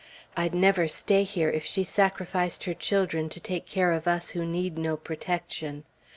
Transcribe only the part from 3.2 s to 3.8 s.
to take